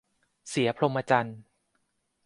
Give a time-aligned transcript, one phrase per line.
[0.49, 1.39] เสียพรหมจรรย์